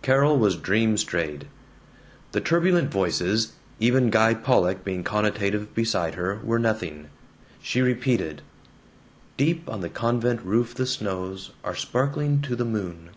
[0.00, 1.48] Carol was dream strayed.
[2.30, 7.08] The turbulent voices, even Guy Pollock being connotative beside her, were nothing.
[7.60, 8.42] She repeated:
[9.36, 13.10] Deep on the convent roof the snows Are sparkling to the moon.